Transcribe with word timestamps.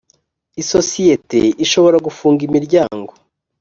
isosiyete 0.61 1.39
ishobora 1.65 1.97
gufunga 2.07 2.41
imiryango. 2.47 3.11